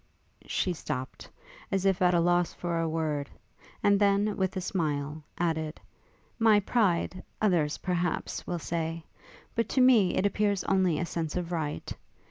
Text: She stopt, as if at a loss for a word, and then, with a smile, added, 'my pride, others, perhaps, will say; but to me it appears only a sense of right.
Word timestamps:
She 0.47 0.73
stopt, 0.73 1.29
as 1.71 1.85
if 1.85 2.01
at 2.01 2.15
a 2.15 2.19
loss 2.19 2.55
for 2.55 2.79
a 2.79 2.89
word, 2.89 3.29
and 3.83 3.99
then, 3.99 4.35
with 4.35 4.57
a 4.57 4.59
smile, 4.59 5.23
added, 5.37 5.79
'my 6.39 6.59
pride, 6.61 7.21
others, 7.39 7.77
perhaps, 7.77 8.47
will 8.47 8.57
say; 8.57 9.03
but 9.53 9.69
to 9.69 9.79
me 9.81 10.15
it 10.15 10.25
appears 10.25 10.63
only 10.63 10.97
a 10.97 11.05
sense 11.05 11.35
of 11.35 11.51
right. 11.51 11.95